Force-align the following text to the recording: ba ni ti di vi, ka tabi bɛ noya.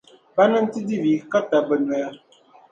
ba 0.35 0.43
ni 0.51 0.59
ti 0.71 0.79
di 0.87 0.97
vi, 1.03 1.13
ka 1.31 1.39
tabi 1.49 1.63
bɛ 1.69 1.75
noya. 1.85 2.09